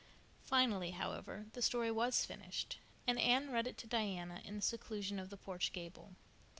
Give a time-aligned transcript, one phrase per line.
[0.41, 5.19] Finally, however, the story was finished, and Anne read it to Diana in the seclusion
[5.19, 6.15] of the porch gable.